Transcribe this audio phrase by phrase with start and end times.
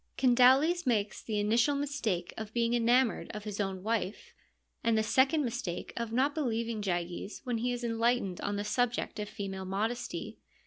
[0.17, 4.33] Candaules makes the initial mistake of being enamoured of his own wife,
[4.83, 9.19] and the second mistake of not believing Gyges when he is enlightened on the subject
[9.19, 10.39] of female modesty.